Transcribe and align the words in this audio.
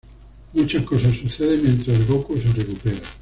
Muchas 0.53 0.81
cosas 0.83 1.13
suceden 1.15 1.61
mientras 1.61 2.07
"Gokū" 2.07 2.35
se 2.41 2.51
recupera. 2.53 2.97